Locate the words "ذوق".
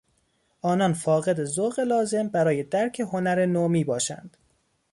1.43-1.79